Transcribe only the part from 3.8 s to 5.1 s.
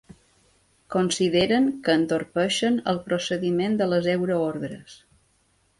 de les euroordres.